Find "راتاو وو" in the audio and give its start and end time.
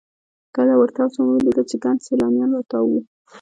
2.53-2.99